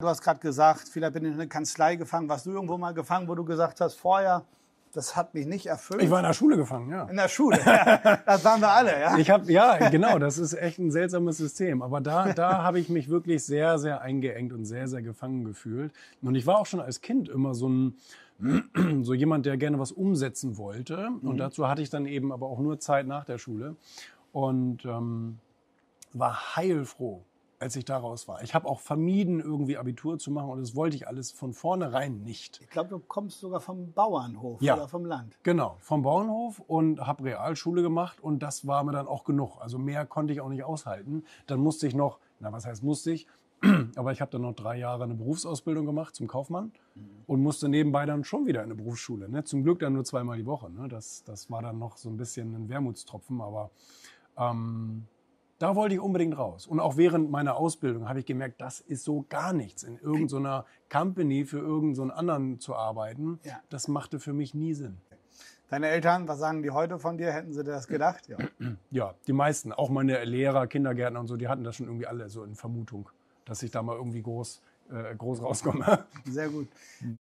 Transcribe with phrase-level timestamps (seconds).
[0.00, 2.26] Du hast gerade gesagt, vielleicht bin ich in eine Kanzlei gefangen.
[2.30, 4.44] Warst du irgendwo mal gefangen, wo du gesagt hast, vorher,
[4.94, 6.02] das hat mich nicht erfüllt?
[6.02, 7.04] Ich war in der Schule gefangen, ja.
[7.04, 7.58] in der Schule.
[7.64, 9.18] Ja, das waren wir alle, ja.
[9.18, 11.82] Ich habe ja genau, das ist echt ein seltsames System.
[11.82, 15.92] Aber da, da habe ich mich wirklich sehr, sehr eingeengt und sehr, sehr gefangen gefühlt.
[16.22, 17.98] Und ich war auch schon als Kind immer so ein
[19.02, 21.10] so jemand, der gerne was umsetzen wollte.
[21.22, 23.76] Und dazu hatte ich dann eben aber auch nur Zeit nach der Schule
[24.32, 25.40] und ähm,
[26.14, 27.22] war heilfroh,
[27.60, 28.42] als ich daraus war.
[28.42, 32.22] Ich habe auch vermieden, irgendwie Abitur zu machen und das wollte ich alles von vornherein
[32.22, 32.58] nicht.
[32.62, 34.74] Ich glaube, du kommst sogar vom Bauernhof Ja.
[34.74, 35.38] oder vom Land.
[35.42, 39.58] Genau, vom Bauernhof und habe Realschule gemacht und das war mir dann auch genug.
[39.60, 41.22] Also mehr konnte ich auch nicht aushalten.
[41.46, 43.26] Dann musste ich noch, na was heißt musste ich,
[43.96, 46.72] aber ich habe dann noch drei Jahre eine Berufsausbildung gemacht zum Kaufmann
[47.26, 49.28] und musste nebenbei dann schon wieder in eine Berufsschule.
[49.28, 49.44] Ne?
[49.44, 50.70] Zum Glück dann nur zweimal die Woche.
[50.70, 50.88] Ne?
[50.88, 53.70] Das, das war dann noch so ein bisschen ein Wermutstropfen, aber
[54.38, 55.06] ähm,
[55.60, 56.66] da wollte ich unbedingt raus.
[56.66, 59.82] Und auch während meiner Ausbildung habe ich gemerkt, das ist so gar nichts.
[59.84, 63.60] In irgendeiner Company für irgendeinen so anderen zu arbeiten, Ja.
[63.68, 64.96] das machte für mich nie Sinn.
[65.68, 67.30] Deine Eltern, was sagen die heute von dir?
[67.30, 68.26] Hätten sie das gedacht?
[68.28, 68.38] Ja.
[68.90, 72.28] Ja, die meisten, auch meine Lehrer, Kindergärtner und so, die hatten das schon irgendwie alle
[72.28, 73.08] so in Vermutung,
[73.44, 76.06] dass ich da mal irgendwie groß, äh, groß rauskomme.
[76.24, 76.66] Sehr gut.